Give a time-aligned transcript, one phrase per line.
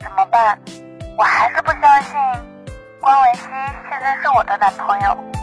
[0.00, 0.58] 怎么办？
[1.16, 2.14] 我还是不相信
[3.00, 3.42] 关文熙
[3.90, 5.39] 现在是我的男朋友。